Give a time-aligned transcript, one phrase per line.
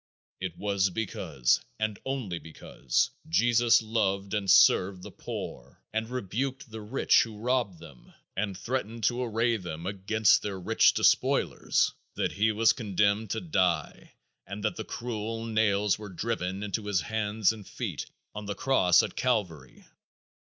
[0.39, 6.81] It was because, and only because, Jesus loved and served the poor and rebuked the
[6.81, 12.51] rich who robbed them, and threatened to array them against their rich despoilers, that he
[12.51, 14.13] was condemned to die
[14.47, 19.03] and that the cruel nails were driven into his hands and feet on the cross
[19.03, 19.85] at Calvary.